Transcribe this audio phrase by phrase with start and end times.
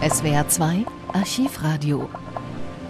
[0.00, 2.08] SWR 2 Archivradio.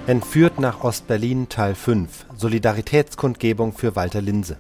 [0.06, 4.58] Entführt nach Ostberlin Teil 5 Solidaritätskundgebung für Walter Linse.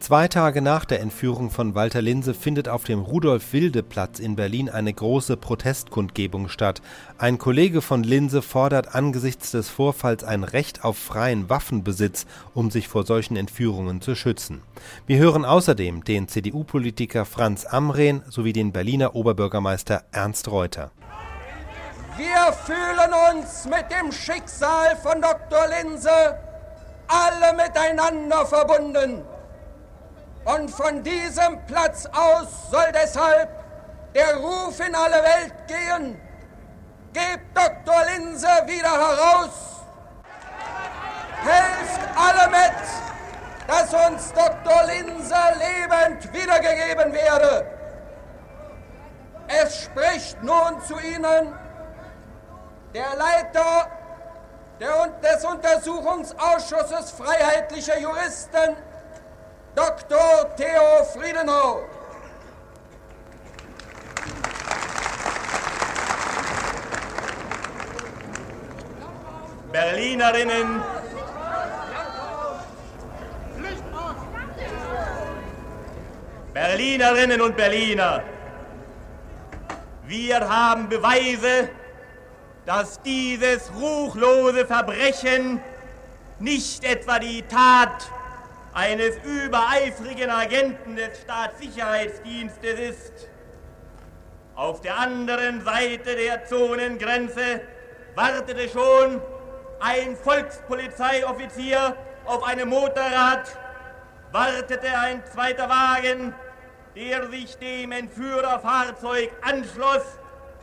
[0.00, 4.92] Zwei Tage nach der Entführung von Walter Linse findet auf dem Rudolf-Wilde-Platz in Berlin eine
[4.92, 6.82] große Protestkundgebung statt.
[7.18, 12.88] Ein Kollege von Linse fordert angesichts des Vorfalls ein Recht auf freien Waffenbesitz, um sich
[12.88, 14.60] vor solchen Entführungen zu schützen.
[15.06, 20.90] Wir hören außerdem den CDU-Politiker Franz Amrehn sowie den Berliner Oberbürgermeister Ernst Reuter.
[22.16, 25.66] Wir fühlen uns mit dem Schicksal von Dr.
[25.68, 26.38] Linse
[27.08, 29.22] alle miteinander verbunden.
[30.46, 33.50] Und von diesem Platz aus soll deshalb
[34.14, 36.18] der Ruf in alle Welt gehen,
[37.12, 38.04] gebt Dr.
[38.14, 39.84] Linse wieder heraus,
[41.44, 44.84] helft alle mit, dass uns Dr.
[44.86, 47.66] Linse lebend wiedergegeben werde.
[49.48, 51.65] Es spricht nun zu Ihnen
[52.94, 53.90] der Leiter
[54.78, 58.76] des Untersuchungsausschusses Freiheitlicher Juristen,
[59.74, 60.54] Dr.
[60.56, 61.82] Theo Friedenau.
[69.72, 70.82] Berlinerinnen,
[76.54, 78.22] Berlinerinnen und Berliner,
[80.06, 81.68] wir haben Beweise,
[82.66, 85.60] dass dieses ruchlose Verbrechen
[86.40, 88.10] nicht etwa die Tat
[88.74, 93.12] eines übereifrigen Agenten des Staatssicherheitsdienstes ist.
[94.56, 97.60] Auf der anderen Seite der Zonengrenze
[98.16, 99.22] wartete schon
[99.80, 103.56] ein Volkspolizeioffizier auf einem Motorrad,
[104.32, 106.34] wartete ein zweiter Wagen,
[106.96, 110.02] der sich dem Entführerfahrzeug anschloss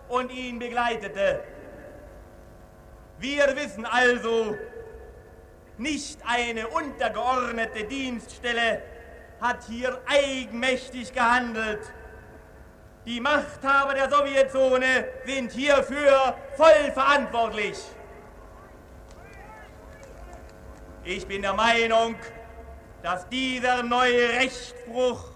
[0.09, 1.52] und ihn begleitete.
[3.19, 4.57] Wir wissen also,
[5.77, 8.81] nicht eine untergeordnete Dienststelle
[9.41, 11.81] hat hier eigenmächtig gehandelt.
[13.05, 17.77] Die Machthaber der Sowjetzone sind hierfür voll verantwortlich.
[21.03, 22.15] Ich bin der Meinung,
[23.01, 25.31] dass dieser neue Rechtsbruch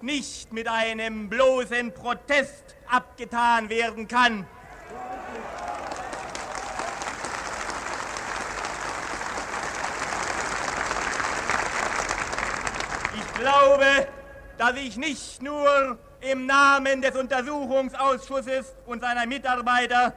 [0.00, 4.46] nicht mit einem bloßen Protest abgetan werden kann.
[13.38, 14.08] Glaube,
[14.56, 20.12] dass ich nicht nur im Namen des Untersuchungsausschusses und seiner Mitarbeiter,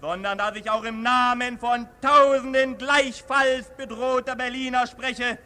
[0.00, 5.38] sondern dass ich auch im Namen von Tausenden gleichfalls bedrohter Berliner spreche,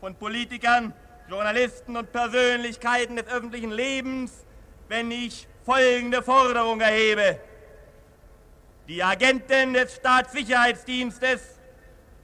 [0.00, 0.94] von Politikern,
[1.28, 4.32] Journalisten und Persönlichkeiten des öffentlichen Lebens,
[4.88, 7.38] wenn ich folgende Forderung erhebe.
[8.88, 11.60] Die Agenten des Staatssicherheitsdienstes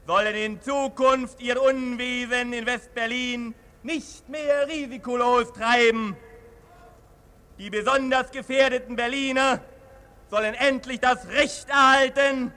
[0.06, 3.54] sollen in Zukunft ihr Unwesen in Westberlin
[3.86, 6.16] nicht mehr risikolos treiben.
[7.58, 9.60] Die besonders gefährdeten Berliner
[10.28, 12.52] sollen endlich das Recht erhalten,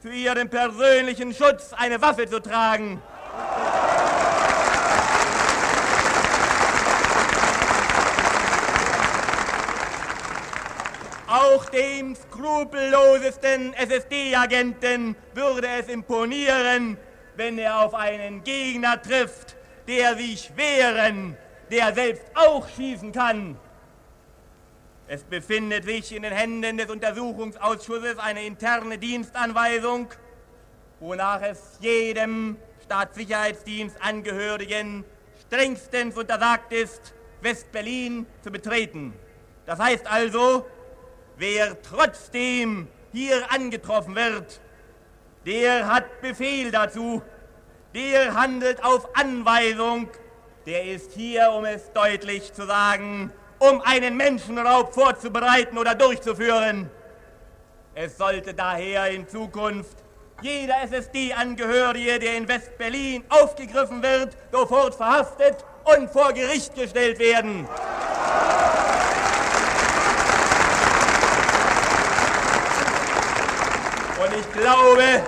[0.00, 3.02] für ihren persönlichen Schutz eine Waffe zu tragen.
[11.26, 16.98] Auch dem skrupellosesten SSD-Agenten würde es imponieren,
[17.36, 19.56] wenn er auf einen Gegner trifft,
[19.86, 21.36] der sich wehren,
[21.70, 23.56] der selbst auch schießen kann.
[25.06, 30.08] Es befindet sich in den Händen des Untersuchungsausschusses eine interne Dienstanweisung,
[31.00, 35.04] wonach es jedem Staatssicherheitsdienstangehörigen
[35.46, 37.12] strengstens untersagt ist,
[37.42, 39.12] West-Berlin zu betreten.
[39.66, 40.64] Das heißt also,
[41.36, 44.58] wer trotzdem hier angetroffen wird,
[45.44, 47.20] der hat Befehl dazu,
[47.94, 50.08] der handelt auf Anweisung,
[50.66, 56.90] der ist hier, um es deutlich zu sagen, um einen Menschenraub vorzubereiten oder durchzuführen.
[57.94, 59.98] Es sollte daher in Zukunft
[60.42, 67.68] jeder SSD-Angehörige, der in West-Berlin aufgegriffen wird, sofort verhaftet und vor Gericht gestellt werden.
[74.18, 75.22] Und ich glaube,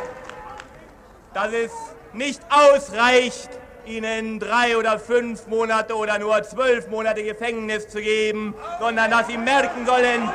[1.33, 3.51] dass es nicht ausreicht,
[3.85, 9.39] ihnen drei oder fünf Monate oder nur zwölf Monate Gefängnis zu geben, sondern dass sie
[9.39, 10.29] merken sollen,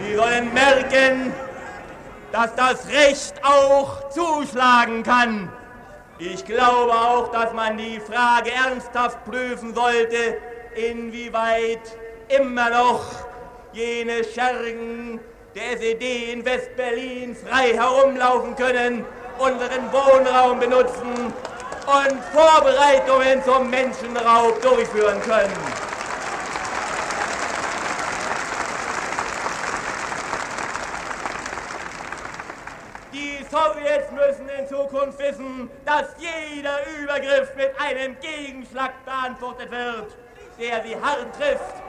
[0.00, 1.32] sie sollen merken,
[2.32, 5.52] dass das Recht auch zuschlagen kann.
[6.18, 10.38] Ich glaube auch, dass man die Frage ernsthaft prüfen sollte,
[10.74, 11.96] inwieweit
[12.28, 13.04] immer noch
[13.72, 15.20] jene Schergen
[15.54, 19.04] der SED in Westberlin frei herumlaufen können,
[19.38, 21.32] unseren Wohnraum benutzen
[21.86, 25.52] und Vorbereitungen zum Menschenraub durchführen können.
[33.12, 40.16] Die Sowjets müssen in Zukunft wissen, dass jeder Übergriff mit einem Gegenschlag beantwortet wird,
[40.58, 41.83] der sie hart trifft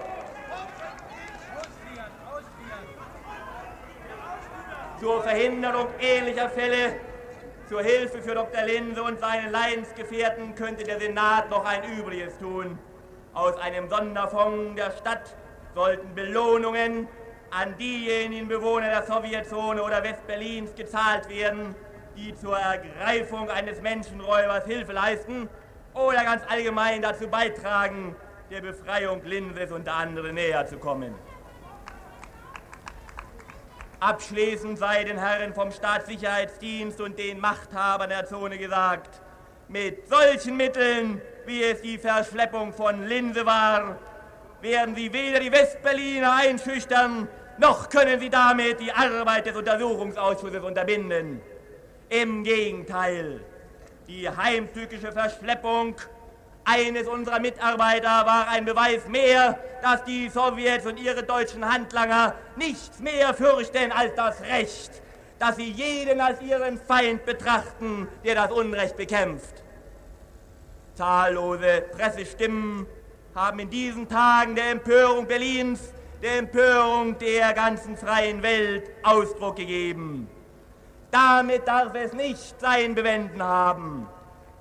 [5.00, 6.96] zur Verhinderung ähnlicher Fälle,
[7.68, 8.64] zur Hilfe für Dr.
[8.64, 12.78] Linse und seine Leidensgefährten könnte der Senat noch ein Übriges tun.
[13.34, 15.36] Aus einem Sonderfonds der Stadt
[15.74, 17.08] sollten Belohnungen
[17.52, 21.76] an diejenigen Bewohner der Sowjetzone oder Westberlins gezahlt werden,
[22.16, 25.50] die zur Ergreifung eines Menschenräubers Hilfe leisten
[25.94, 28.16] oder ganz allgemein dazu beitragen,
[28.52, 31.16] der Befreiung Linses unter andere näher zu kommen.
[34.00, 39.22] Abschließend sei den Herren vom Staatssicherheitsdienst und den Machthabern der Zone gesagt,
[39.68, 43.98] mit solchen Mitteln, wie es die Verschleppung von Linse war,
[44.62, 47.28] werden sie weder die Westberliner einschüchtern,
[47.58, 51.42] noch können sie damit die Arbeit des Untersuchungsausschusses unterbinden.
[52.10, 53.42] Im Gegenteil,
[54.08, 55.96] die heimtückische Verschleppung
[56.66, 63.00] eines unserer Mitarbeiter war ein Beweis mehr, dass die Sowjets und ihre deutschen Handlanger nichts
[63.00, 64.92] mehr fürchten als das Recht,
[65.40, 69.64] dass sie jeden als ihren Feind betrachten, der das Unrecht bekämpft.
[70.96, 72.88] Zahllose Pressestimmen
[73.36, 80.28] haben in diesen Tagen der Empörung Berlins, der Empörung der ganzen freien Welt Ausdruck gegeben.
[81.12, 84.08] Damit darf es nicht sein Bewenden haben.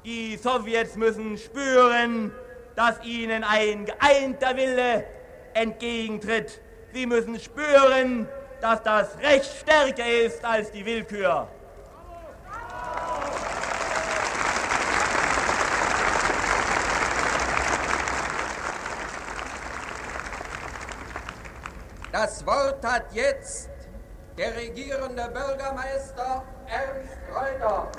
[0.05, 2.31] Die Sowjets müssen spüren,
[2.77, 5.07] dass ihnen ein geeinter Wille
[5.55, 6.61] entgegentritt.
[6.93, 8.29] Sie müssen spüren,
[8.61, 11.49] dass das Recht stärker ist als die Willkür.
[22.13, 23.71] Das Wort hat jetzt
[24.37, 27.91] der regierende Bürgermeister Ernst Reuter.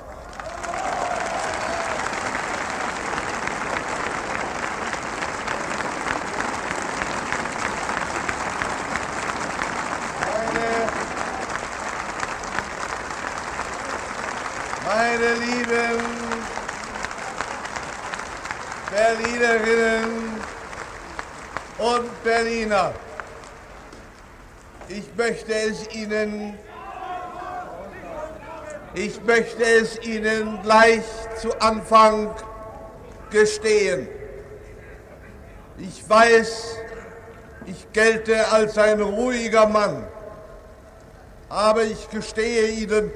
[14.96, 16.00] meine lieben
[19.16, 20.40] Berlinerinnen
[21.78, 22.92] und Berliner,
[24.88, 26.58] ich möchte es Ihnen,
[28.94, 31.02] ich möchte es Ihnen gleich
[31.40, 32.34] zu Anfang
[33.30, 34.08] gestehen.
[35.78, 36.76] Ich weiß,
[37.66, 40.06] ich gelte als ein ruhiger Mann,
[41.48, 43.10] aber ich gestehe Ihnen,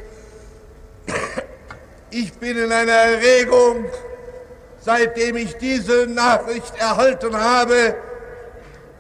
[2.10, 3.86] ich bin in einer Erregung,
[4.80, 7.94] seitdem ich diese Nachricht erhalten habe,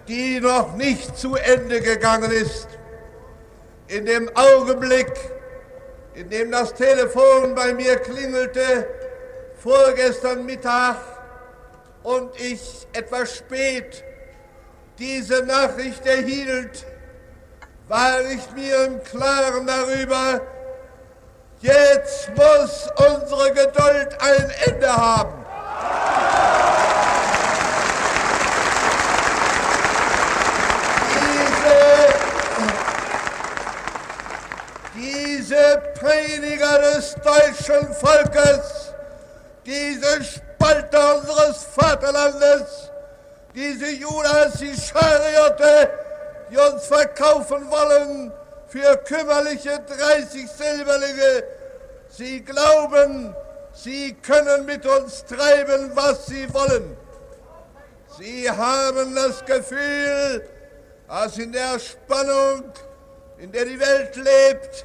[0.08, 2.68] die noch nicht zu Ende gegangen ist.
[3.88, 5.12] In dem Augenblick,
[6.14, 8.86] in dem das Telefon bei mir klingelte,
[9.56, 10.96] vorgestern Mittag,
[12.02, 14.04] und ich etwas spät
[14.98, 16.86] diese Nachricht erhielt,
[17.88, 20.40] war ich mir im Klaren darüber,
[21.62, 25.39] Jetzt muss unsere Geduld ein Ende haben.
[34.94, 38.94] Diese, Prediger des deutschen Volkes,
[39.64, 42.90] diese Spalter unseres Vaterlandes,
[43.54, 45.90] diese Judas Iskariote,
[46.50, 48.32] die uns verkaufen wollen,
[48.68, 51.44] für kümmerliche 30 Silberlinge.
[52.08, 53.34] Sie glauben,
[53.72, 56.96] sie können mit uns treiben, was sie wollen.
[58.18, 60.44] Sie haben das Gefühl,
[61.08, 62.64] dass in der Spannung,
[63.38, 64.84] in der die Welt lebt,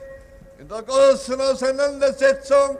[0.60, 2.78] in der großen Auseinandersetzung,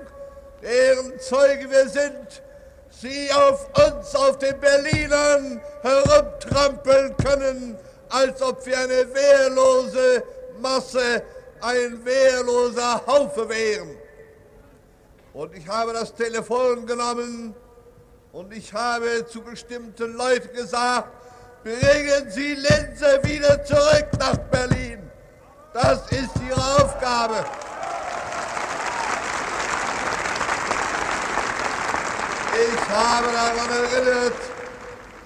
[0.62, 2.42] deren Zeuge wir sind,
[2.90, 7.78] sie auf uns, auf den Berlinern herumtrampeln können,
[8.10, 10.24] als ob wir eine wehrlose
[10.60, 11.22] Masse
[11.62, 14.05] ein wehrloser Haufe wären.
[15.36, 17.54] Und ich habe das Telefon genommen
[18.32, 21.10] und ich habe zu bestimmten Leuten gesagt,
[21.62, 25.12] bringen Sie Lenze wieder zurück nach Berlin.
[25.74, 27.44] Das ist Ihre Aufgabe.
[32.54, 34.34] Ich habe daran erinnert,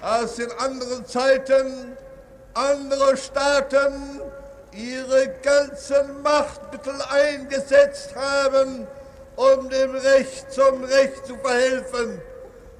[0.02, 1.96] dass in anderen Zeiten
[2.54, 4.20] andere Staaten
[4.72, 8.88] ihre ganzen Machtmittel eingesetzt haben,
[9.36, 12.20] um dem Recht zum Recht zu verhelfen.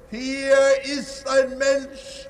[0.09, 2.27] Hier ist ein Mensch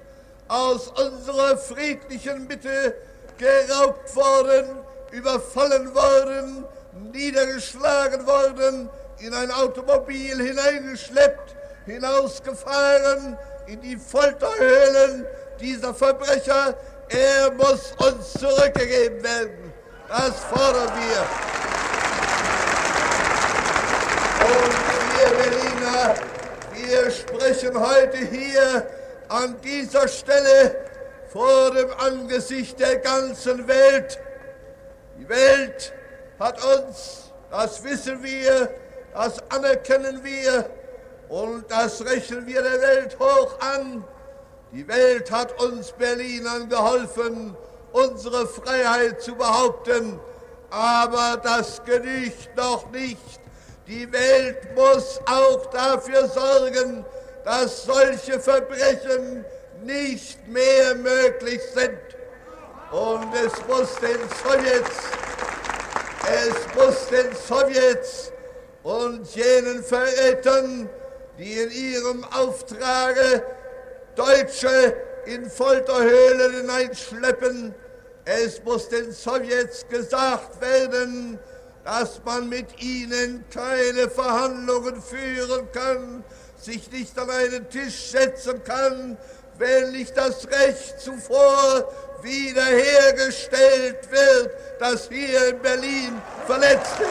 [0.47, 2.95] aus unserer friedlichen Mitte
[3.37, 4.79] geraubt worden,
[5.11, 6.65] überfallen worden,
[7.11, 13.37] niedergeschlagen worden, in ein Automobil hineingeschleppt, hinausgefahren
[13.67, 15.25] in die Folterhöhlen
[15.59, 16.75] dieser Verbrecher.
[17.09, 19.73] Er muss uns zurückgegeben werden.
[20.07, 21.70] Das fordern wir.
[24.41, 26.15] Und wir Berliner,
[26.73, 28.87] wir sprechen heute hier
[29.29, 30.75] an dieser Stelle
[31.29, 34.19] vor dem Angesicht der ganzen Welt.
[35.17, 35.93] Die Welt
[36.39, 38.69] hat uns, das wissen wir,
[39.13, 40.69] das anerkennen wir
[41.29, 44.03] und das rechnen wir der Welt hoch an.
[44.71, 47.55] Die Welt hat uns Berlinern geholfen,
[47.91, 50.19] unsere Freiheit zu behaupten.
[50.69, 53.40] Aber das genügt noch nicht.
[53.91, 57.03] Die Welt muss auch dafür sorgen,
[57.43, 59.43] dass solche Verbrechen
[59.83, 61.99] nicht mehr möglich sind.
[62.91, 64.95] Und es muss den Sowjets,
[66.25, 68.31] es muss den Sowjets
[68.83, 70.89] und jenen Verrätern,
[71.37, 73.43] die in ihrem Auftrage
[74.15, 74.95] Deutsche
[75.25, 77.75] in Folterhöhlen hineinschleppen.
[78.23, 81.37] Es muss den Sowjets gesagt werden,
[81.83, 86.23] dass man mit ihnen keine Verhandlungen führen kann,
[86.57, 89.17] sich nicht an einen Tisch setzen kann,
[89.57, 97.09] wenn nicht das Recht zuvor wiederhergestellt wird, das hier in Berlin verletzt ist.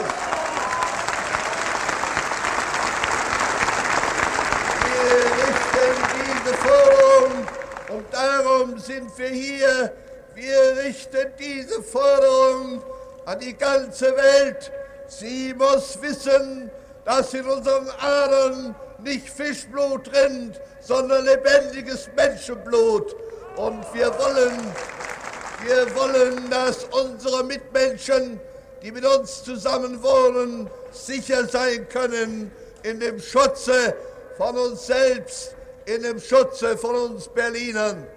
[4.85, 5.97] Wir richten
[6.45, 7.47] diese Forderung
[7.89, 9.93] und darum sind wir hier.
[10.33, 12.81] Wir richten diese Forderung
[13.25, 14.71] an die ganze Welt.
[15.07, 16.71] Sie muss wissen,
[17.05, 23.15] dass in unseren Adern nicht Fischblut rinnt, sondern lebendiges Menschenblut.
[23.55, 24.59] Und wir wollen,
[25.65, 28.39] wir wollen, dass unsere Mitmenschen,
[28.81, 32.51] die mit uns zusammen wohnen, sicher sein können
[32.83, 33.95] in dem Schutze
[34.37, 38.07] von uns selbst, in dem Schutze von uns Berlinern.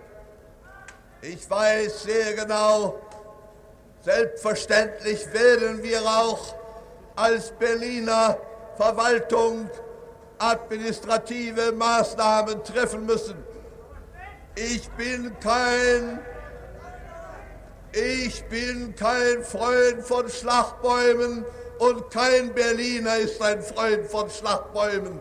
[1.21, 3.01] Ich weiß sehr genau,
[4.05, 6.55] selbstverständlich werden wir auch
[7.17, 8.37] als Berliner
[8.77, 9.71] Verwaltung
[10.39, 13.37] administrative Maßnahmen treffen müssen.
[14.57, 16.21] Ich bin kein,
[17.93, 21.45] ich bin kein Freund von Schlachtbäumen
[21.79, 25.21] und kein Berliner ist ein Freund von Schlachtbäumen.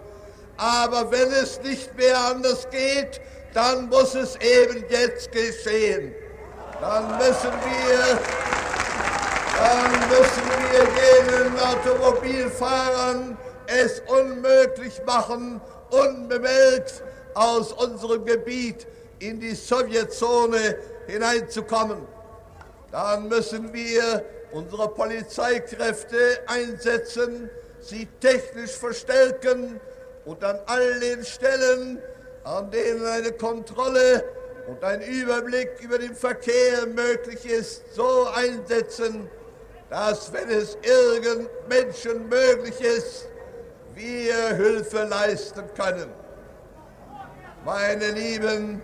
[0.57, 3.21] Aber wenn es nicht mehr anders geht,
[3.53, 6.13] dann muss es eben jetzt geschehen.
[6.81, 8.42] Dann müssen wir,
[9.57, 18.87] dann müssen wir jenen Automobilfahrern es unmöglich machen, unbemerkt aus unserem Gebiet
[19.19, 21.99] in die Sowjetzone hineinzukommen.
[22.91, 26.17] Dann müssen wir unsere Polizeikräfte
[26.47, 27.49] einsetzen,
[27.81, 29.79] sie technisch verstärken
[30.25, 31.99] und an all den Stellen,
[32.43, 34.23] an denen eine Kontrolle
[34.67, 39.29] und ein Überblick über den Verkehr möglich ist, so einsetzen,
[39.93, 43.27] dass, wenn es irgend Menschen möglich ist,
[43.93, 46.09] wir Hilfe leisten können.
[47.63, 48.81] Meine lieben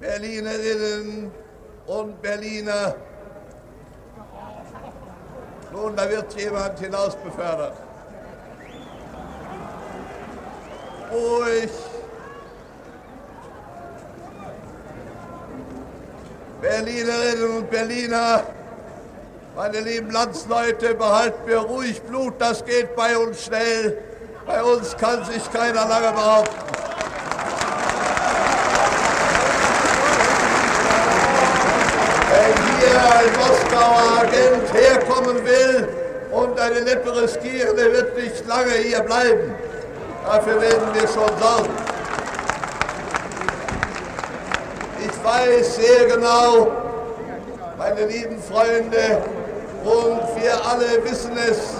[0.00, 1.30] Berlinerinnen
[1.86, 2.94] und Berliner,
[5.70, 7.76] nun, da wird jemand hinaus befördert.
[11.12, 11.70] Ruhig.
[16.62, 18.55] Berlinerinnen und Berliner,
[19.56, 23.96] meine lieben Landsleute, behalten wir ruhig Blut, das geht bei uns schnell.
[24.46, 26.54] Bei uns kann sich keiner lange behaupten.
[32.30, 35.88] Wenn hier ein Moskauer Agent herkommen will
[36.32, 39.54] und eine Lippe riskieren, der wird nicht lange hier bleiben.
[40.26, 41.70] Dafür werden wir schon sorgen.
[45.00, 46.70] Ich weiß sehr genau,
[47.78, 49.22] meine lieben Freunde,
[49.86, 51.76] und wir alle wissen es.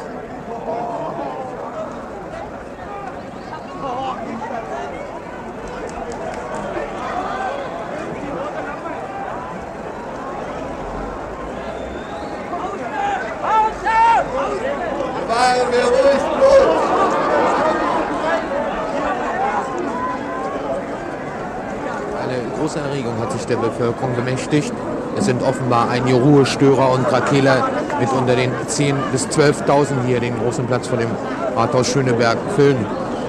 [22.22, 24.72] Eine große Erregung hat sich der Bevölkerung bemächtigt.
[25.16, 27.68] Es sind offenbar einige Ruhestörer und Krakehler
[27.99, 31.08] mit unter den 10.000 bis 12.000 hier den großen Platz vor dem
[31.56, 32.85] Rathaus Schöneberg füllen.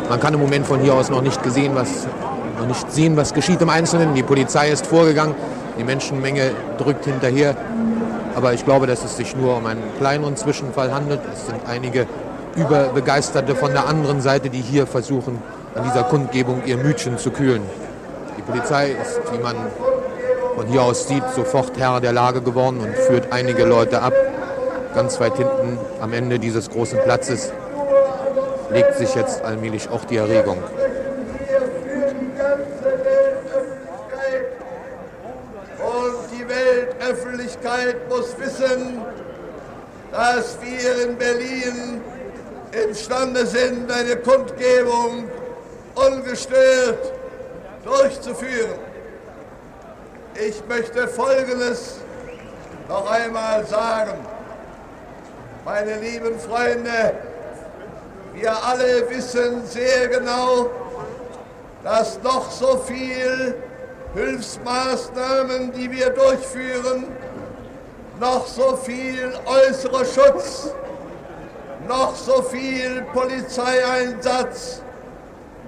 [0.10, 2.06] Man kann im Moment von hier aus noch nicht, gesehen, was,
[2.60, 4.16] noch nicht sehen, was geschieht im Einzelnen.
[4.16, 5.34] Die Polizei ist vorgegangen,
[5.80, 7.56] die Menschenmenge drückt hinterher.
[8.36, 11.22] Aber ich glaube, dass es sich nur um einen kleineren Zwischenfall handelt.
[11.34, 12.06] Es sind einige
[12.56, 15.42] Überbegeisterte von der anderen Seite, die hier versuchen,
[15.74, 17.62] an dieser Kundgebung ihr Mütchen zu kühlen.
[18.38, 19.56] Die Polizei ist, wie man
[20.58, 24.14] von hier aus sieht, sofort Herr der Lage geworden und führt einige Leute ab.
[24.96, 27.54] Ganz weit hinten am Ende dieses großen Platzes
[28.72, 30.58] legt sich jetzt allmählich auch die Erregung.
[35.78, 38.98] Und die Weltöffentlichkeit muss wissen,
[40.12, 42.02] dass wir in Berlin
[42.88, 45.26] imstande sind, eine Kundgebung
[45.94, 47.14] ungestört
[47.86, 48.87] durchzuführen.
[50.40, 51.96] Ich möchte Folgendes
[52.88, 54.14] noch einmal sagen.
[55.66, 57.16] Meine lieben Freunde,
[58.36, 60.70] wir alle wissen sehr genau,
[61.84, 63.56] dass noch so viel
[64.14, 67.06] Hilfsmaßnahmen, die wir durchführen,
[68.20, 70.72] noch so viel äußerer Schutz,
[71.88, 74.84] noch so viel Polizeieinsatz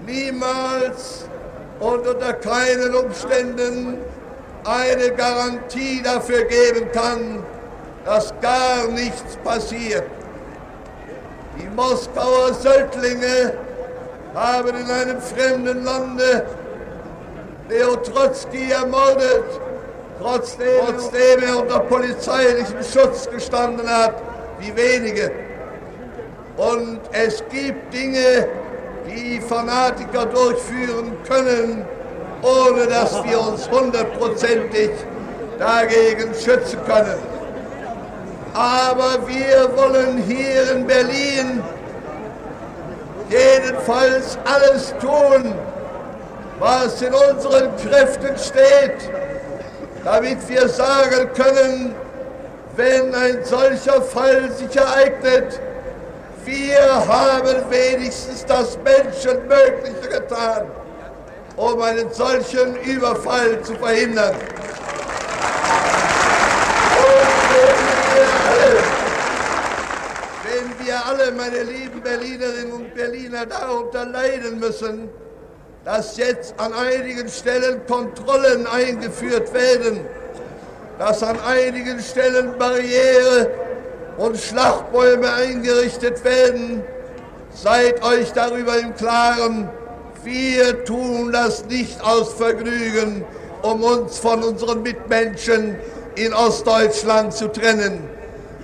[0.05, 1.25] niemals
[1.79, 3.97] und unter keinen Umständen
[4.69, 7.43] eine Garantie dafür geben kann,
[8.05, 10.03] dass gar nichts passiert.
[11.57, 13.53] Die Moskauer Söldlinge
[14.33, 16.45] haben in einem fremden Lande
[17.69, 19.43] Leo Trotzki ermordet,
[20.19, 24.15] trotzdem, trotzdem er unter polizeilichem Schutz gestanden hat,
[24.59, 25.31] wie wenige.
[26.57, 28.47] Und es gibt Dinge,
[29.07, 31.85] die Fanatiker durchführen können,
[32.41, 34.91] ohne dass wir uns hundertprozentig
[35.57, 37.19] dagegen schützen können.
[38.53, 41.63] Aber wir wollen hier in Berlin
[43.29, 45.53] jedenfalls alles tun,
[46.59, 49.09] was in unseren Kräften steht,
[50.03, 51.95] damit wir sagen können,
[52.75, 55.59] wenn ein solcher Fall sich ereignet,
[56.45, 60.63] wir haben wenigstens das Menschenmögliche getan,
[61.59, 64.35] um einen solchen Überfall zu verhindern.
[70.45, 75.09] wenn wir alle, meine lieben Berlinerinnen und Berliner, darunter leiden müssen,
[75.83, 80.05] dass jetzt an einigen Stellen Kontrollen eingeführt werden,
[80.97, 83.51] dass an einigen Stellen Barriere
[84.17, 86.83] und Schlachtbäume eingerichtet werden,
[87.53, 89.69] seid euch darüber im Klaren,
[90.29, 93.25] wir tun das nicht aus Vergnügen,
[93.63, 95.75] um uns von unseren Mitmenschen
[96.15, 98.07] in Ostdeutschland zu trennen.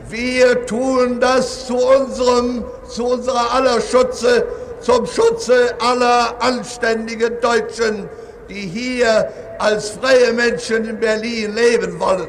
[0.09, 4.45] Wir tun das zu unserem, zu unserer aller Schutze,
[4.79, 8.07] zum Schutze aller anständigen Deutschen,
[8.47, 12.27] die hier als freie Menschen in Berlin leben wollen.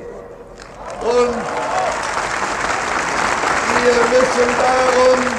[1.03, 1.37] Und
[3.85, 5.36] wir müssen darum,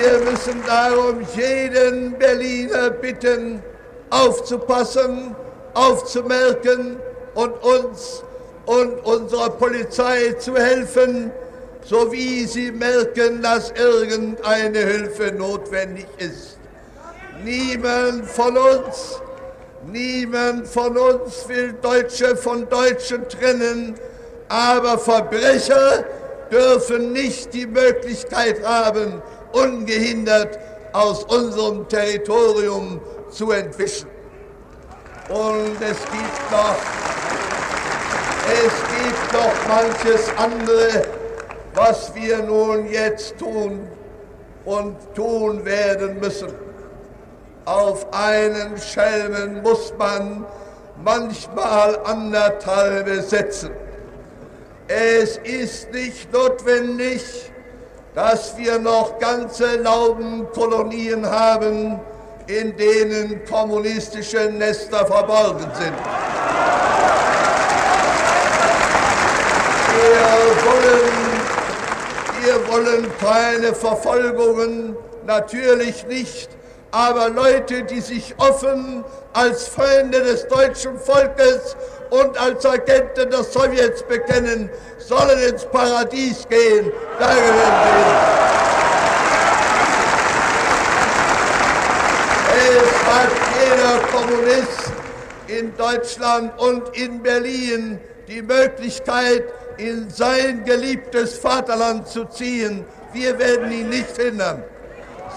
[0.00, 3.62] wir müssen darum jeden Berliner bitten,
[4.10, 5.34] aufzupassen,
[5.74, 6.96] aufzumerken
[7.34, 8.22] und uns
[8.66, 11.30] und unserer Polizei zu helfen,
[11.84, 16.58] sowie sie merken, dass irgendeine Hilfe notwendig ist.
[17.42, 19.20] Niemand von uns,
[19.90, 23.94] niemand von uns will Deutsche von Deutschen trennen,
[24.48, 26.04] aber Verbrecher
[26.50, 30.58] dürfen nicht die Möglichkeit haben, ungehindert
[30.92, 34.08] aus unserem Territorium zu entwischen.
[35.28, 36.76] Und es gibt noch,
[38.46, 41.02] es gibt noch manches andere,
[41.74, 43.86] was wir nun jetzt tun
[44.64, 46.48] und tun werden müssen.
[47.66, 50.46] Auf einen Schelmen muss man
[51.04, 53.70] manchmal anderthalbe setzen.
[54.90, 57.22] Es ist nicht notwendig,
[58.14, 62.00] dass wir noch ganze Laubenkolonien haben,
[62.46, 65.92] in denen kommunistische Nester verborgen sind.
[69.92, 71.04] Wir wollen,
[72.42, 74.96] wir wollen keine Verfolgungen,
[75.26, 76.48] natürlich nicht,
[76.92, 81.76] aber Leute, die sich offen als Feinde des deutschen Volkes
[82.10, 86.92] und als Agenten der Sowjets bekennen, sollen ins Paradies gehen.
[87.18, 87.42] Danke,
[92.60, 93.30] Es hat
[93.62, 94.92] jeder Kommunist
[95.46, 99.44] in Deutschland und in Berlin die Möglichkeit,
[99.78, 102.84] in sein geliebtes Vaterland zu ziehen.
[103.12, 104.62] Wir werden ihn nicht hindern.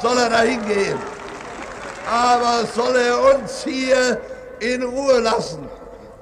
[0.02, 0.98] Soll er dahin gehen.
[2.12, 4.20] Aber soll er uns hier
[4.60, 5.70] in Ruhe lassen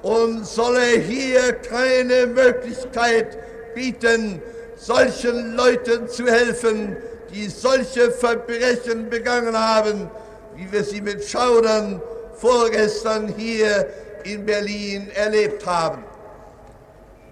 [0.02, 3.38] und soll er hier keine Möglichkeit
[3.74, 4.40] bieten,
[4.76, 6.96] solchen Leuten zu helfen,
[7.32, 10.10] die solche Verbrechen begangen haben,
[10.56, 12.00] wie wir sie mit Schaudern
[12.34, 13.86] vorgestern hier
[14.24, 16.04] in Berlin erlebt haben.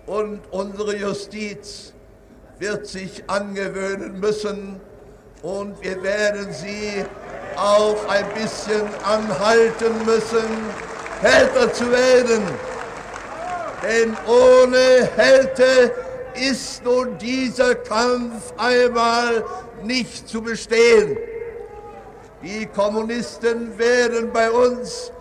[0.07, 1.93] Und unsere Justiz
[2.59, 4.81] wird sich angewöhnen müssen
[5.43, 7.05] und wir werden sie
[7.57, 10.49] auch ein bisschen anhalten müssen,
[11.21, 12.43] härter zu werden.
[13.83, 15.93] Denn ohne Härte
[16.35, 19.45] ist nun dieser Kampf einmal
[19.83, 21.17] nicht zu bestehen.
[22.43, 25.13] Die Kommunisten werden bei uns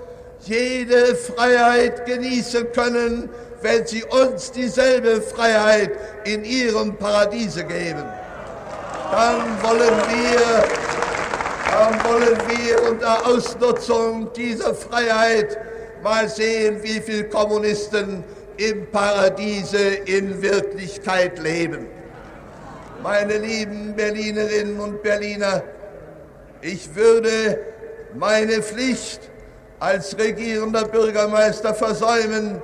[0.41, 3.29] jede Freiheit genießen können,
[3.61, 5.91] wenn sie uns dieselbe Freiheit
[6.25, 8.03] in ihrem Paradiese geben.
[9.11, 10.63] Dann wollen wir,
[11.71, 15.57] dann wollen wir unter Ausnutzung dieser Freiheit
[16.07, 18.23] mal sehen, wie viele Kommunisten
[18.55, 21.87] im Paradiese in Wirklichkeit leben.
[23.03, 25.63] Meine lieben Berlinerinnen und Berliner,
[26.61, 27.59] ich würde
[28.15, 29.19] meine Pflicht
[29.79, 32.61] als regierender Bürgermeister versäumen,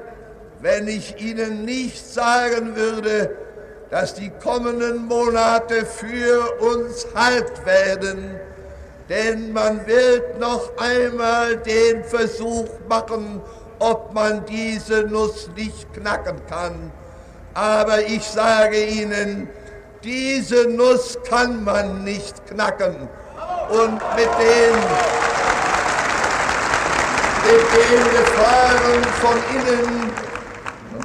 [0.62, 3.36] wenn ich Ihnen nicht sagen würde,
[3.92, 8.40] dass die kommenden Monate für uns hart werden,
[9.14, 13.42] denn man wird noch einmal den Versuch machen,
[13.80, 16.92] ob man diese Nuss nicht knacken kann.
[17.54, 19.48] Aber ich sage Ihnen,
[20.04, 23.08] diese Nuss kann man nicht knacken.
[23.70, 24.76] Und mit den,
[27.46, 30.12] mit den Gefahren von innen,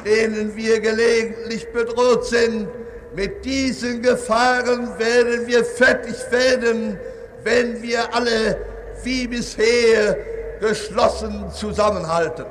[0.05, 2.69] denen wir gelegentlich bedroht sind,
[3.15, 6.99] mit diesen Gefahren werden wir fertig werden,
[7.45, 8.57] wenn wir alle
[9.03, 10.17] wie bisher
[10.61, 12.47] geschlossen zusammenhalten.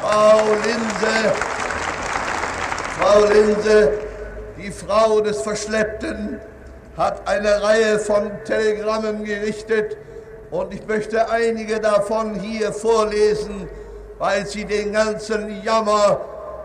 [0.00, 1.32] Frau Linse,
[2.98, 3.92] Frau Linse,
[4.58, 6.40] die Frau des Verschleppten,
[6.96, 9.96] hat eine Reihe von Telegrammen gerichtet
[10.50, 13.68] und ich möchte einige davon hier vorlesen,
[14.18, 16.20] weil sie den ganzen Jammer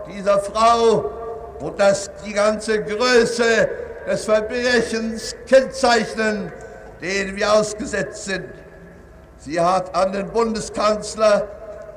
[0.06, 1.10] dieser Frau
[1.58, 3.68] und das, die ganze Größe
[4.10, 6.50] des Verbrechens kennzeichnen,
[7.00, 8.48] denen wir ausgesetzt sind.
[9.38, 11.46] Sie hat an den Bundeskanzler,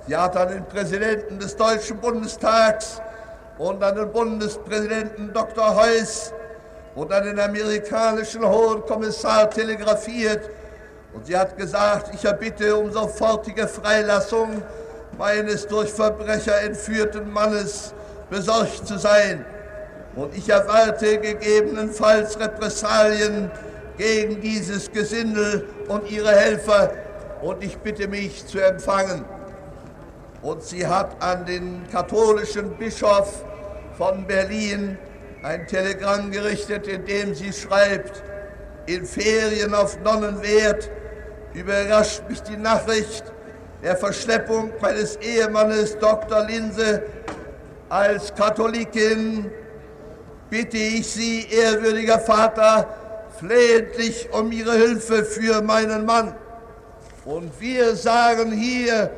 [0.07, 3.01] sie hat an den Präsidenten des Deutschen Bundestags
[3.57, 5.75] und an den Bundespräsidenten Dr.
[5.75, 6.31] Heuss
[6.93, 10.51] und an den amerikanischen Hohen Kommissar telegrafiert
[11.13, 14.61] und sie hat gesagt, ich erbitte um sofortige Freilassung
[15.17, 17.93] meines durch Verbrecher entführten Mannes
[18.29, 19.45] besorgt zu sein.
[20.15, 23.49] Und ich erwarte gegebenenfalls Repressalien
[23.97, 26.91] gegen dieses Gesindel und ihre Helfer
[27.41, 29.25] und ich bitte mich zu empfangen.
[30.41, 33.43] Und sie hat an den katholischen Bischof
[33.97, 34.97] von Berlin
[35.43, 38.23] ein Telegramm gerichtet, in dem sie schreibt,
[38.85, 40.89] in Ferien auf Nonnenwert
[41.53, 43.23] überrascht mich die Nachricht
[43.81, 46.45] der Verschleppung meines Ehemannes Dr.
[46.45, 47.03] Linse.
[47.89, 49.51] Als Katholikin
[50.53, 52.87] bitte ich Sie, ehrwürdiger Vater,
[53.39, 56.35] flehentlich um Ihre Hilfe für meinen Mann.
[57.25, 59.09] Und wir sagen hier,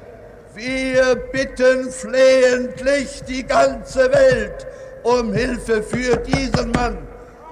[0.54, 4.66] wir bitten flehentlich die ganze Welt
[5.04, 6.98] um Hilfe für diesen Mann.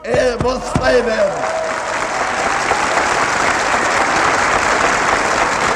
[0.03, 1.43] Er muss frei werden.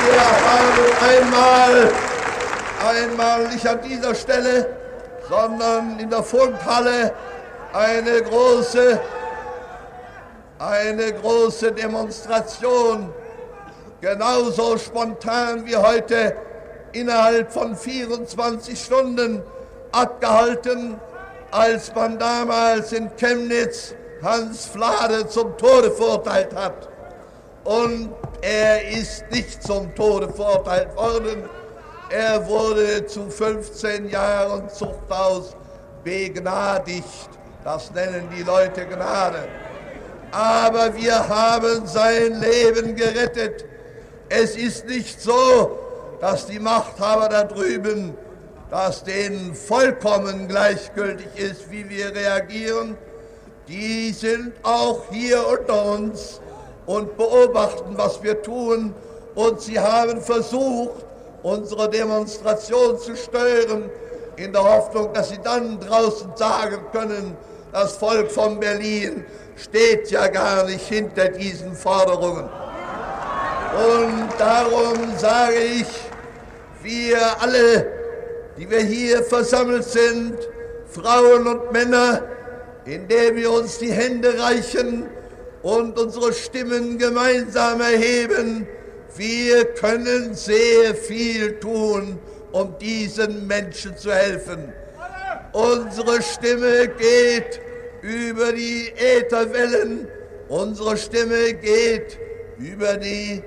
[0.06, 1.92] Wir haben einmal,
[2.88, 4.66] einmal nicht an dieser Stelle,
[5.28, 7.12] sondern in der Funkhalle
[7.78, 9.00] eine große,
[10.58, 13.14] eine große Demonstration,
[14.02, 16.36] genauso spontan wie heute,
[16.94, 19.44] innerhalb von 24 Stunden
[19.92, 21.00] abgehalten
[21.52, 26.90] als man damals in Chemnitz Hans Flade zum Tode verurteilt hat.
[27.64, 28.10] Und
[28.42, 31.44] er ist nicht zum Tode verurteilt worden.
[32.10, 35.56] Er wurde zu 15 Jahren Zuchthaus
[36.04, 37.37] begnadigt.
[37.68, 39.46] Das nennen die Leute Gnade.
[40.32, 43.66] Aber wir haben sein Leben gerettet.
[44.30, 45.78] Es ist nicht so,
[46.22, 48.14] dass die Machthaber da drüben
[48.70, 52.98] dass denen vollkommen gleichgültig ist, wie wir reagieren.
[53.68, 56.40] Die sind auch hier unter uns
[56.86, 58.94] und beobachten, was wir tun.
[59.36, 61.06] Und sie haben versucht,
[61.44, 63.90] unsere Demonstration zu stören.
[64.38, 67.36] in der Hoffnung, dass sie dann draußen sagen können,
[67.78, 69.24] das Volk von Berlin
[69.56, 72.50] steht ja gar nicht hinter diesen Forderungen.
[73.94, 75.88] Und darum sage ich,
[76.82, 77.86] wir alle,
[78.58, 80.34] die wir hier versammelt sind,
[80.88, 82.24] Frauen und Männer,
[82.86, 85.06] indem wir uns die Hände reichen
[85.62, 88.68] und unsere Stimmen gemeinsam erheben,
[89.16, 92.18] wir können sehr viel tun,
[92.52, 94.74] um diesen Menschen zu helfen.
[95.54, 97.67] Unsere Stimme geht
[98.08, 100.08] über die Ätherwellen,
[100.48, 102.18] unsere Stimme geht
[102.58, 103.44] über die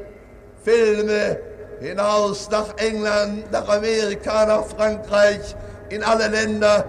[0.62, 1.38] Filme
[1.80, 5.56] hinaus nach England, nach Amerika, nach Frankreich,
[5.88, 6.84] in alle Länder.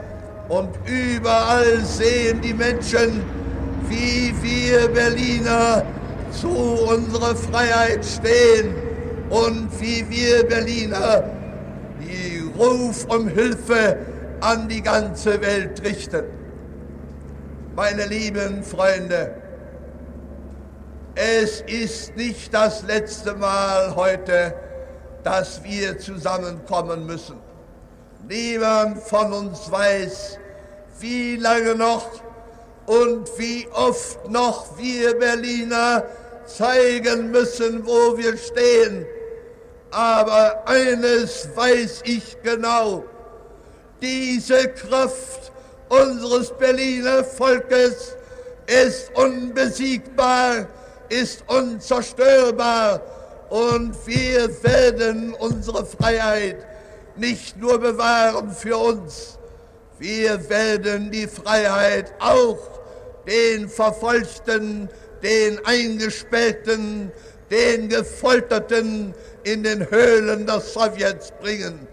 [0.50, 3.24] Und überall sehen die Menschen,
[3.88, 5.86] wie wir Berliner
[6.32, 8.76] zu unserer Freiheit stehen
[9.30, 11.24] und wie wir Berliner
[12.02, 13.98] die Ruf um Hilfe
[14.42, 16.41] an die ganze Welt richten.
[17.74, 19.34] Meine lieben Freunde,
[21.16, 24.54] es ist nicht das letzte Mal heute,
[25.24, 27.38] dass wir zusammenkommen müssen.
[28.28, 30.38] Niemand von uns weiß,
[31.00, 32.08] wie lange noch
[32.88, 36.04] und wie oft noch wir Berliner
[36.46, 39.06] zeigen müssen, wo wir stehen.
[39.92, 43.06] Aber eines weiß ich genau,
[44.02, 45.41] diese Kraft
[45.92, 48.16] unseres Berliner Volkes
[48.66, 50.68] ist unbesiegbar,
[51.10, 53.02] ist unzerstörbar
[53.50, 56.66] und wir werden unsere Freiheit
[57.18, 59.38] nicht nur bewahren für uns,
[60.00, 62.58] wir werden die Freiheit auch
[63.28, 64.90] den Verfolgten,
[65.22, 67.12] den Eingesperrten,
[67.52, 71.88] den Gefolterten in den Höhlen der Sowjets bringen.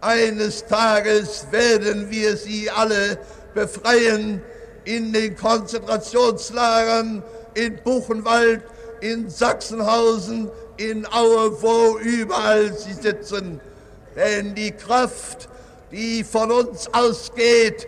[0.00, 3.18] Eines Tages werden wir sie alle
[3.54, 4.40] befreien
[4.84, 7.22] in den Konzentrationslagern,
[7.54, 8.62] in Buchenwald,
[9.00, 13.60] in Sachsenhausen, in Aue, wo überall sie sitzen.
[14.14, 15.48] Denn die Kraft,
[15.90, 17.86] die von uns ausgeht,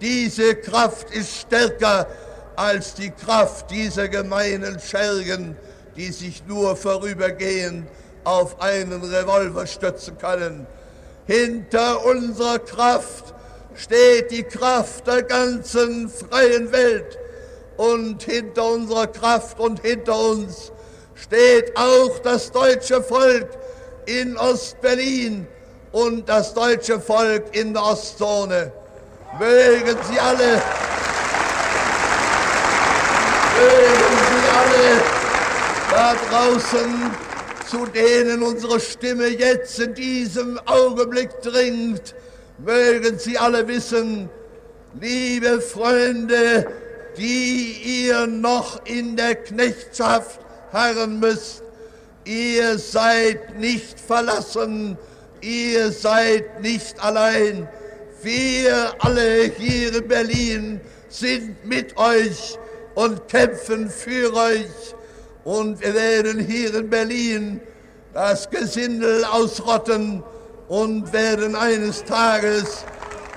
[0.00, 2.08] diese Kraft ist stärker
[2.56, 5.56] als die Kraft dieser gemeinen Schergen,
[5.96, 7.86] die sich nur vorübergehend
[8.24, 10.66] auf einen Revolver stützen können.
[11.26, 13.32] Hinter unserer Kraft
[13.74, 17.18] steht die Kraft der ganzen freien Welt.
[17.76, 20.72] Und hinter unserer Kraft und hinter uns
[21.14, 23.48] steht auch das deutsche Volk
[24.06, 25.46] in Ostberlin
[25.92, 28.72] und das deutsche Volk in der Ostzone.
[29.38, 30.60] Mögen Sie alle,
[33.56, 35.02] mögen Sie alle
[35.90, 37.10] da draußen,
[37.72, 42.14] zu denen unsere Stimme jetzt in diesem Augenblick dringt,
[42.58, 44.28] mögen Sie alle wissen,
[45.00, 46.70] liebe Freunde,
[47.16, 50.38] die ihr noch in der Knechtschaft
[50.70, 51.62] harren müsst,
[52.26, 54.98] ihr seid nicht verlassen,
[55.40, 57.66] ihr seid nicht allein.
[58.22, 62.58] Wir alle hier in Berlin sind mit euch
[62.94, 64.94] und kämpfen für euch.
[65.44, 67.60] Und wir werden hier in Berlin
[68.14, 70.22] das Gesindel ausrotten
[70.68, 72.84] und werden eines Tages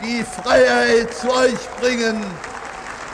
[0.04, 2.24] die Freiheit zu euch bringen.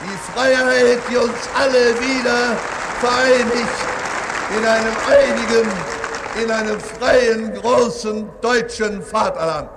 [0.04, 2.56] Die Freiheit, die uns alle wieder
[3.00, 3.92] vereinigt
[4.58, 5.70] in einem einigen,
[6.42, 9.70] in einem freien, großen deutschen Vaterland.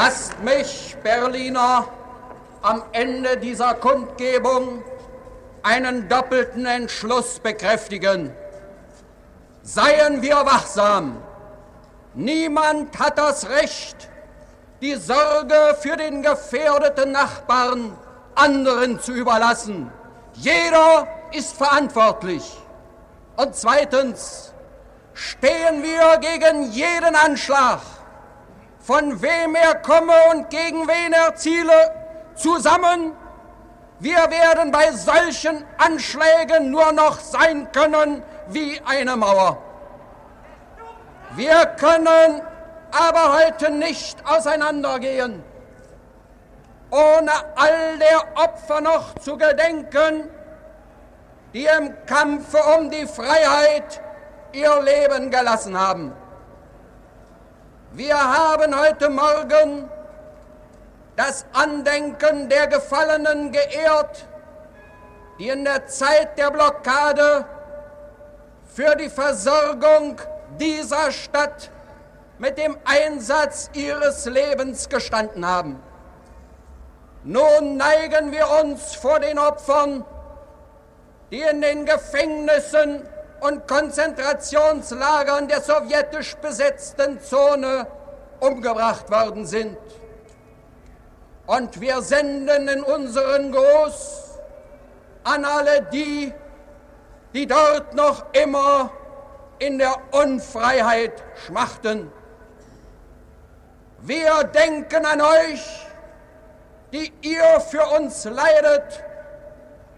[0.00, 1.88] Lasst mich, Berliner,
[2.62, 4.84] am Ende dieser Kundgebung
[5.64, 8.32] einen doppelten Entschluss bekräftigen.
[9.62, 11.20] Seien wir wachsam.
[12.14, 14.08] Niemand hat das Recht,
[14.80, 17.98] die Sorge für den gefährdeten Nachbarn
[18.36, 19.90] anderen zu überlassen.
[20.34, 22.56] Jeder ist verantwortlich.
[23.36, 24.54] Und zweitens
[25.12, 27.80] stehen wir gegen jeden Anschlag
[28.80, 31.92] von wem er komme und gegen wen er ziele,
[32.34, 33.12] zusammen.
[34.00, 39.58] Wir werden bei solchen Anschlägen nur noch sein können wie eine Mauer.
[41.34, 42.42] Wir können
[42.92, 45.42] aber heute nicht auseinandergehen,
[46.90, 50.30] ohne all der Opfer noch zu gedenken,
[51.52, 54.00] die im Kampfe um die Freiheit
[54.52, 56.12] ihr Leben gelassen haben.
[57.92, 59.88] Wir haben heute Morgen
[61.16, 64.26] das Andenken der Gefallenen geehrt,
[65.38, 67.46] die in der Zeit der Blockade
[68.66, 70.20] für die Versorgung
[70.60, 71.70] dieser Stadt
[72.36, 75.82] mit dem Einsatz ihres Lebens gestanden haben.
[77.24, 80.04] Nun neigen wir uns vor den Opfern,
[81.30, 83.02] die in den Gefängnissen
[83.40, 87.86] und Konzentrationslagern der sowjetisch besetzten Zone
[88.40, 89.76] umgebracht worden sind.
[91.46, 94.38] Und wir senden in unseren Gruß
[95.24, 96.32] an alle die,
[97.32, 98.90] die dort noch immer
[99.58, 101.12] in der Unfreiheit
[101.46, 102.12] schmachten.
[104.00, 105.86] Wir denken an euch,
[106.92, 109.02] die ihr für uns leidet.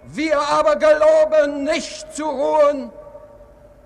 [0.04, 2.90] Wir aber geloben nicht zu ruhen,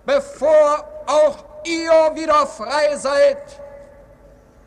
[0.07, 3.61] bevor auch ihr wieder frei seid,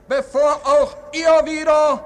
[0.07, 2.03] bevor auch ihr wieder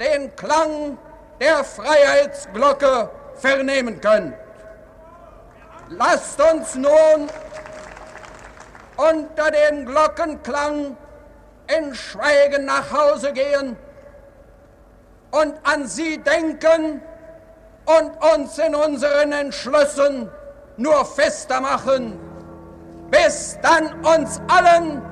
[0.00, 0.98] den Klang
[1.40, 4.34] der Freiheitsglocke vernehmen könnt.
[5.90, 7.28] Lasst uns nun
[8.96, 10.96] unter den Glockenklang
[11.66, 13.76] in Schweigen nach Hause gehen
[15.30, 17.02] und an sie denken
[17.84, 20.30] und uns in unseren Entschlüssen
[20.76, 22.18] nur fester machen,
[23.10, 25.02] bis dann uns allen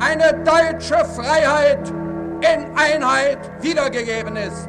[0.00, 1.88] eine deutsche Freiheit
[2.40, 4.68] in Einheit wiedergegeben ist.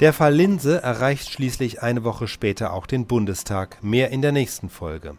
[0.00, 3.82] Der Fall Linse erreicht schließlich eine Woche später auch den Bundestag.
[3.82, 5.18] Mehr in der nächsten Folge.